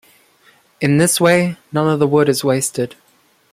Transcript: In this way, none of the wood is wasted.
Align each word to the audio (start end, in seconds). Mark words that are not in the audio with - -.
In 0.81 0.97
this 0.97 1.21
way, 1.21 1.57
none 1.71 1.87
of 1.87 1.99
the 1.99 2.07
wood 2.07 2.27
is 2.27 2.43
wasted. 2.43 2.95